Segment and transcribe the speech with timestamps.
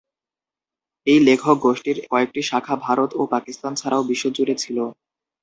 [1.07, 4.77] এই লেখক গোষ্ঠীর কয়েকটি শাখা ভারত ও পাকিস্তান ছাড়াও বিশ্বজুড়ে ছিল।